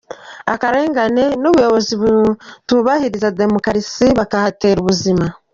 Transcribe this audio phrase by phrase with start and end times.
[0.53, 5.25] akarengane, n’ubuyobozi butubahiriza demokarasi, bakahatera ubuzima